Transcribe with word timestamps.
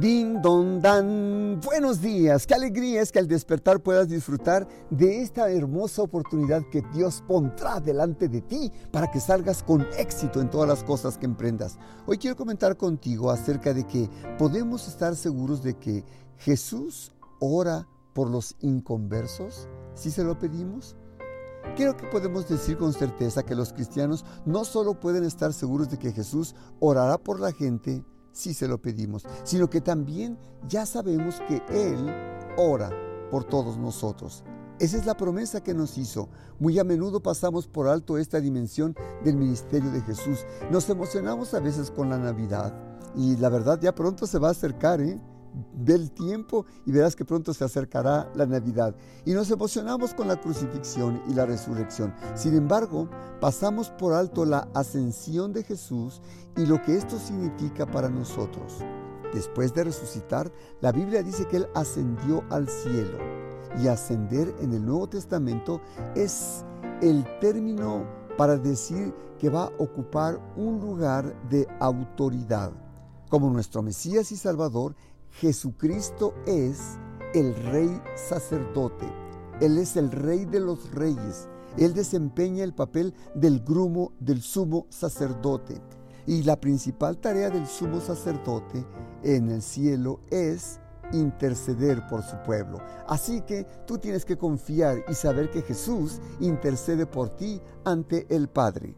Din 0.00 0.40
don 0.40 0.80
dan, 0.80 1.60
buenos 1.60 2.00
días, 2.00 2.46
qué 2.46 2.54
alegría 2.54 3.02
es 3.02 3.12
que 3.12 3.18
al 3.18 3.28
despertar 3.28 3.82
puedas 3.82 4.08
disfrutar 4.08 4.66
de 4.88 5.20
esta 5.20 5.50
hermosa 5.50 6.00
oportunidad 6.00 6.62
que 6.72 6.82
Dios 6.94 7.22
pondrá 7.28 7.80
delante 7.80 8.26
de 8.26 8.40
ti 8.40 8.72
para 8.92 9.10
que 9.10 9.20
salgas 9.20 9.62
con 9.62 9.86
éxito 9.98 10.40
en 10.40 10.48
todas 10.48 10.66
las 10.66 10.82
cosas 10.84 11.18
que 11.18 11.26
emprendas. 11.26 11.78
Hoy 12.06 12.16
quiero 12.16 12.34
comentar 12.34 12.78
contigo 12.78 13.30
acerca 13.30 13.74
de 13.74 13.86
que 13.86 14.08
podemos 14.38 14.88
estar 14.88 15.14
seguros 15.16 15.62
de 15.62 15.74
que 15.74 16.02
Jesús 16.38 17.12
ora 17.38 17.86
por 18.14 18.30
los 18.30 18.56
inconversos 18.60 19.68
si 19.92 20.10
se 20.10 20.24
lo 20.24 20.38
pedimos. 20.38 20.96
Creo 21.76 21.94
que 21.94 22.06
podemos 22.06 22.48
decir 22.48 22.78
con 22.78 22.94
certeza 22.94 23.42
que 23.42 23.54
los 23.54 23.74
cristianos 23.74 24.24
no 24.46 24.64
solo 24.64 24.98
pueden 24.98 25.24
estar 25.24 25.52
seguros 25.52 25.90
de 25.90 25.98
que 25.98 26.12
Jesús 26.12 26.54
orará 26.78 27.18
por 27.18 27.38
la 27.38 27.52
gente, 27.52 28.02
si 28.32 28.54
se 28.54 28.68
lo 28.68 28.80
pedimos, 28.80 29.24
sino 29.44 29.68
que 29.68 29.80
también 29.80 30.38
ya 30.68 30.86
sabemos 30.86 31.40
que 31.48 31.62
Él 31.70 32.14
ora 32.56 32.90
por 33.30 33.44
todos 33.44 33.76
nosotros. 33.76 34.44
Esa 34.78 34.96
es 34.96 35.04
la 35.04 35.16
promesa 35.16 35.62
que 35.62 35.74
nos 35.74 35.98
hizo. 35.98 36.30
Muy 36.58 36.78
a 36.78 36.84
menudo 36.84 37.22
pasamos 37.22 37.66
por 37.66 37.86
alto 37.86 38.16
esta 38.16 38.40
dimensión 38.40 38.96
del 39.22 39.36
ministerio 39.36 39.90
de 39.90 40.00
Jesús. 40.00 40.46
Nos 40.70 40.88
emocionamos 40.88 41.52
a 41.52 41.60
veces 41.60 41.90
con 41.90 42.08
la 42.08 42.16
Navidad 42.16 42.74
y 43.14 43.36
la 43.36 43.50
verdad 43.50 43.78
ya 43.80 43.94
pronto 43.94 44.26
se 44.26 44.38
va 44.38 44.48
a 44.48 44.52
acercar, 44.52 45.02
¿eh? 45.02 45.20
Ve 45.74 45.94
el 45.94 46.12
tiempo 46.12 46.66
y 46.86 46.92
verás 46.92 47.16
que 47.16 47.24
pronto 47.24 47.52
se 47.52 47.64
acercará 47.64 48.30
la 48.34 48.46
Navidad. 48.46 48.94
Y 49.24 49.32
nos 49.32 49.50
emocionamos 49.50 50.14
con 50.14 50.28
la 50.28 50.40
crucifixión 50.40 51.22
y 51.28 51.34
la 51.34 51.46
resurrección. 51.46 52.14
Sin 52.34 52.54
embargo, 52.54 53.08
pasamos 53.40 53.90
por 53.90 54.12
alto 54.12 54.44
la 54.44 54.68
ascensión 54.74 55.52
de 55.52 55.64
Jesús 55.64 56.20
y 56.56 56.66
lo 56.66 56.80
que 56.82 56.96
esto 56.96 57.18
significa 57.18 57.86
para 57.86 58.08
nosotros. 58.08 58.78
Después 59.32 59.72
de 59.74 59.84
resucitar, 59.84 60.52
la 60.80 60.92
Biblia 60.92 61.22
dice 61.22 61.46
que 61.46 61.58
Él 61.58 61.68
ascendió 61.74 62.44
al 62.50 62.68
cielo. 62.68 63.18
Y 63.80 63.86
ascender 63.86 64.52
en 64.60 64.72
el 64.72 64.84
Nuevo 64.84 65.08
Testamento 65.08 65.80
es 66.16 66.64
el 67.02 67.24
término 67.40 68.04
para 68.36 68.56
decir 68.56 69.14
que 69.38 69.48
va 69.48 69.64
a 69.64 69.72
ocupar 69.78 70.40
un 70.56 70.80
lugar 70.80 71.34
de 71.48 71.68
autoridad. 71.78 72.72
Como 73.28 73.48
nuestro 73.48 73.82
Mesías 73.82 74.32
y 74.32 74.36
Salvador, 74.36 74.96
Jesucristo 75.30 76.34
es 76.46 76.98
el 77.34 77.54
rey 77.66 78.00
sacerdote. 78.14 79.06
Él 79.60 79.78
es 79.78 79.96
el 79.96 80.10
rey 80.10 80.44
de 80.44 80.60
los 80.60 80.90
reyes. 80.92 81.48
Él 81.76 81.94
desempeña 81.94 82.64
el 82.64 82.74
papel 82.74 83.14
del 83.34 83.60
grumo 83.60 84.12
del 84.18 84.42
sumo 84.42 84.86
sacerdote. 84.90 85.80
Y 86.26 86.42
la 86.42 86.60
principal 86.60 87.18
tarea 87.18 87.50
del 87.50 87.66
sumo 87.66 88.00
sacerdote 88.00 88.84
en 89.22 89.50
el 89.50 89.62
cielo 89.62 90.20
es 90.30 90.80
interceder 91.12 92.06
por 92.08 92.22
su 92.22 92.36
pueblo. 92.42 92.80
Así 93.08 93.40
que 93.42 93.64
tú 93.86 93.98
tienes 93.98 94.24
que 94.24 94.36
confiar 94.36 95.04
y 95.08 95.14
saber 95.14 95.50
que 95.50 95.62
Jesús 95.62 96.20
intercede 96.40 97.06
por 97.06 97.30
ti 97.30 97.60
ante 97.84 98.26
el 98.34 98.48
Padre. 98.48 98.94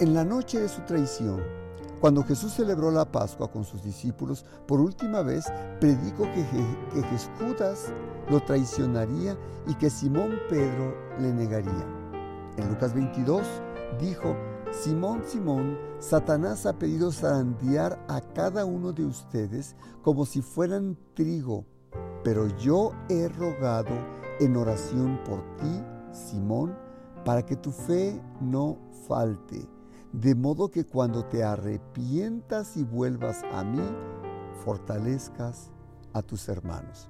En 0.00 0.14
la 0.14 0.24
noche 0.24 0.60
de 0.60 0.68
su 0.68 0.80
traición, 0.82 1.61
cuando 2.02 2.24
Jesús 2.24 2.54
celebró 2.54 2.90
la 2.90 3.04
Pascua 3.04 3.48
con 3.48 3.62
sus 3.62 3.80
discípulos, 3.84 4.44
por 4.66 4.80
última 4.80 5.22
vez 5.22 5.44
predicó 5.78 6.24
que, 6.24 6.44
que 6.94 7.44
Judas 7.44 7.92
lo 8.28 8.40
traicionaría 8.40 9.38
y 9.68 9.74
que 9.76 9.88
Simón 9.88 10.32
Pedro 10.48 10.96
le 11.20 11.32
negaría. 11.32 11.86
En 12.56 12.68
Lucas 12.68 12.92
22 12.92 13.46
dijo, 14.00 14.34
Simón, 14.72 15.22
Simón, 15.24 15.78
Satanás 16.00 16.66
ha 16.66 16.72
pedido 16.72 17.12
zarandear 17.12 18.04
a 18.08 18.20
cada 18.20 18.64
uno 18.64 18.92
de 18.92 19.04
ustedes 19.04 19.76
como 20.02 20.26
si 20.26 20.42
fueran 20.42 20.98
trigo, 21.14 21.66
pero 22.24 22.48
yo 22.58 22.90
he 23.10 23.28
rogado 23.28 23.94
en 24.40 24.56
oración 24.56 25.20
por 25.24 25.38
ti, 25.58 25.84
Simón, 26.10 26.76
para 27.24 27.46
que 27.46 27.54
tu 27.54 27.70
fe 27.70 28.20
no 28.40 28.76
falte 29.06 29.68
de 30.12 30.34
modo 30.34 30.70
que 30.70 30.84
cuando 30.84 31.24
te 31.24 31.42
arrepientas 31.42 32.76
y 32.76 32.84
vuelvas 32.84 33.42
a 33.52 33.64
mí, 33.64 33.82
fortalezcas 34.64 35.70
a 36.12 36.22
tus 36.22 36.48
hermanos. 36.48 37.08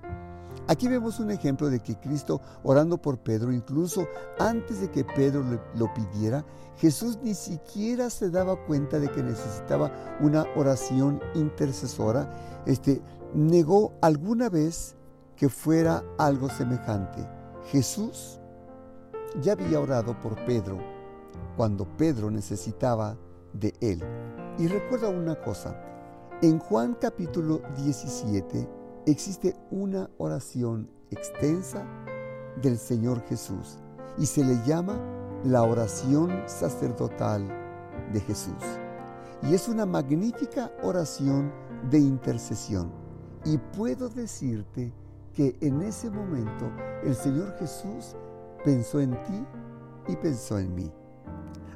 Aquí 0.69 0.87
vemos 0.87 1.19
un 1.19 1.33
ejemplo 1.33 1.69
de 1.69 1.81
que 1.81 1.99
Cristo, 1.99 2.41
orando 2.63 2.97
por 2.97 3.19
Pedro, 3.19 3.53
incluso 3.53 4.07
antes 4.39 4.81
de 4.81 4.91
que 4.91 5.05
Pedro 5.05 5.45
lo 5.75 5.93
pidiera, 5.93 6.45
Jesús 6.77 7.19
ni 7.23 7.35
siquiera 7.35 8.11
se 8.11 8.31
daba 8.31 8.57
cuenta 8.65 9.01
de 9.01 9.11
que 9.11 9.23
necesitaba 9.23 9.91
una 10.21 10.47
oración 10.55 11.21
intercesora. 11.35 12.63
Este, 12.65 13.03
negó 13.35 13.93
alguna 14.01 14.49
vez 14.49 14.95
que 15.35 15.49
fuera 15.49 16.05
algo 16.19 16.49
semejante. 16.49 17.27
Jesús 17.67 18.39
ya 19.41 19.53
había 19.53 19.81
orado 19.81 20.19
por 20.21 20.37
Pedro 20.45 20.92
cuando 21.57 21.85
Pedro 21.97 22.31
necesitaba 22.31 23.17
de 23.53 23.75
él. 23.81 24.03
Y 24.59 24.67
recuerda 24.67 25.09
una 25.09 25.41
cosa, 25.41 25.77
en 26.43 26.59
Juan 26.59 26.97
capítulo 27.01 27.63
17 27.77 28.69
existe 29.07 29.57
una 29.71 30.11
oración 30.19 30.91
extensa 31.11 31.87
del 32.61 32.79
Señor 32.79 33.23
Jesús 33.27 33.79
y 34.19 34.27
se 34.27 34.45
le 34.45 34.57
llama 34.67 34.99
la 35.45 35.63
oración 35.63 36.43
sacerdotal 36.47 37.49
de 38.13 38.21
Jesús. 38.21 38.63
Y 39.43 39.55
es 39.55 39.69
una 39.69 39.87
magnífica 39.87 40.71
oración 40.83 41.53
de 41.91 41.99
intercesión. 41.99 42.93
Y 43.45 43.59
puedo 43.59 44.09
decirte 44.09 44.93
que 45.35 45.57
en 45.61 45.83
ese 45.83 46.11
momento 46.11 46.71
el 47.03 47.15
Señor 47.15 47.57
Jesús 47.59 48.15
pensó 48.65 49.01
en 49.01 49.11
ti 49.23 49.47
y 50.09 50.17
pensó 50.17 50.59
en 50.59 50.75
mí. 50.75 50.93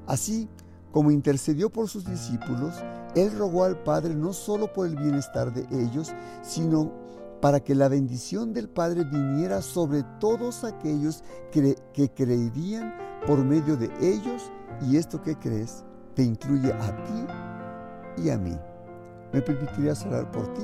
Así 0.06 0.48
como 0.92 1.10
intercedió 1.10 1.68
por 1.68 1.88
sus 1.88 2.06
discípulos, 2.06 2.74
Él 3.14 3.36
rogó 3.36 3.64
al 3.64 3.82
Padre 3.82 4.14
no 4.14 4.32
solo 4.32 4.72
por 4.72 4.86
el 4.86 4.96
bienestar 4.96 5.52
de 5.52 5.66
ellos, 5.82 6.12
sino 6.42 6.90
para 7.40 7.60
que 7.60 7.74
la 7.74 7.88
bendición 7.88 8.54
del 8.54 8.68
Padre 8.68 9.04
viniera 9.04 9.60
sobre 9.60 10.04
todos 10.20 10.64
aquellos 10.64 11.22
que, 11.52 11.76
creerían 12.14 12.94
por 13.26 13.44
medio 13.44 13.76
de 13.76 13.90
ellos. 14.00 14.50
Y 14.88 14.96
esto 14.96 15.20
que 15.20 15.36
crees 15.36 15.84
te 16.14 16.22
incluye 16.22 16.72
a 16.72 17.04
ti 17.04 18.22
y 18.24 18.30
a 18.30 18.38
mí. 18.38 18.56
¿Me 19.32 19.42
permitirías 19.42 20.04
orar 20.06 20.30
por 20.30 20.52
ti? 20.54 20.62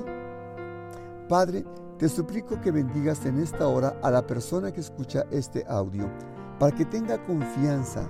Padre, 1.28 1.64
te 1.99 2.09
suplico 2.09 2.60
que 2.60 2.70
bendigas 2.70 3.25
en 3.26 3.38
esta 3.38 3.69
hora 3.69 3.97
a 4.03 4.10
la 4.10 4.26
persona 4.26 4.72
que 4.72 4.81
escucha 4.81 5.25
este 5.31 5.64
audio, 5.69 6.10
para 6.59 6.75
que 6.75 6.84
tenga 6.84 7.22
confianza 7.22 8.09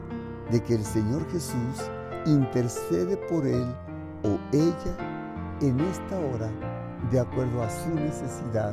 de 0.52 0.62
que 0.62 0.74
el 0.74 0.84
Señor 0.84 1.26
Jesús 1.32 1.90
intercede 2.26 3.16
por 3.28 3.46
él 3.46 3.66
o 4.22 4.38
ella 4.52 5.56
en 5.60 5.80
esta 5.80 6.18
hora 6.18 6.50
de 7.10 7.18
acuerdo 7.18 7.62
a 7.62 7.70
su 7.70 7.90
necesidad. 7.94 8.72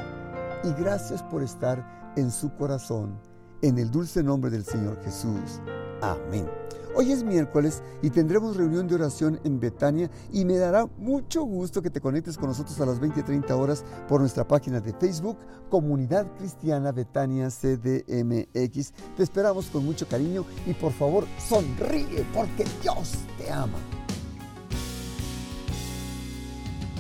Y 0.63 0.73
gracias 0.73 1.23
por 1.23 1.41
estar 1.41 2.13
en 2.15 2.29
su 2.29 2.53
corazón. 2.55 3.17
En 3.61 3.77
el 3.77 3.89
dulce 3.89 4.21
nombre 4.21 4.51
del 4.51 4.65
Señor 4.65 5.01
Jesús. 5.03 5.61
Amén. 6.01 6.47
Hoy 6.95 7.11
es 7.11 7.23
miércoles 7.23 7.83
y 8.01 8.09
tendremos 8.09 8.57
reunión 8.57 8.87
de 8.87 8.95
oración 8.95 9.39
en 9.43 9.59
Betania 9.59 10.09
y 10.33 10.43
me 10.43 10.57
dará 10.57 10.87
mucho 10.97 11.43
gusto 11.43 11.81
que 11.81 11.89
te 11.89 12.01
conectes 12.01 12.37
con 12.37 12.49
nosotros 12.49 12.79
a 12.81 12.85
las 12.85 12.99
20.30 12.99 13.51
horas 13.51 13.85
por 14.07 14.21
nuestra 14.21 14.47
página 14.47 14.79
de 14.79 14.93
Facebook, 14.93 15.37
Comunidad 15.69 16.25
Cristiana 16.37 16.91
Betania 16.91 17.49
CDMX. 17.49 18.93
Te 19.15 19.23
esperamos 19.23 19.67
con 19.67 19.85
mucho 19.85 20.07
cariño 20.07 20.45
y 20.65 20.73
por 20.73 20.91
favor 20.91 21.25
sonríe 21.47 22.25
porque 22.33 22.65
Dios 22.81 23.13
te 23.37 23.51
ama. 23.51 23.77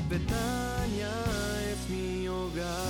Betania 0.07 1.09
es 1.71 1.89
mi 1.89 2.27
hogar. 2.27 2.88